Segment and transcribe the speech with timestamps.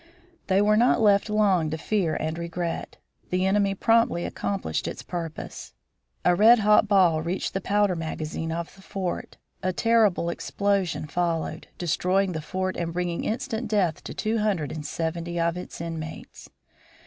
[0.47, 2.97] They were not left long to fear and regret.
[3.29, 5.75] The enemy promptly accomplished its purpose.
[6.25, 9.37] A redhot ball reached the powder magazine of the fort.
[9.61, 14.83] A terrible explosion followed, destroying the fort and bringing instant death to two hundred and
[14.87, 16.49] seventy of its inmates.